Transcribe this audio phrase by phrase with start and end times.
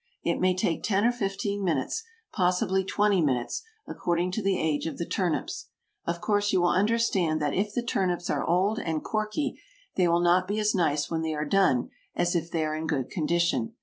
[0.23, 2.03] It may take ten or fifteen minutes,
[2.33, 5.67] possibly twenty minutes, according to the age of the turnips.
[6.07, 9.61] Of course you will understand that if the turnips are old and corky
[9.97, 12.87] they will not be as nice when they are done as if they are in
[12.87, 13.75] good condition.